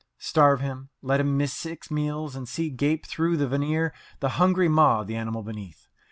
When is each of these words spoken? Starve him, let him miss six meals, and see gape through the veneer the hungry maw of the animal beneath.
Starve 0.17 0.61
him, 0.61 0.89
let 1.03 1.19
him 1.19 1.37
miss 1.37 1.53
six 1.53 1.91
meals, 1.91 2.35
and 2.35 2.49
see 2.49 2.71
gape 2.71 3.05
through 3.05 3.37
the 3.37 3.47
veneer 3.47 3.93
the 4.19 4.29
hungry 4.29 4.67
maw 4.67 5.01
of 5.01 5.05
the 5.07 5.15
animal 5.15 5.43
beneath. 5.43 5.89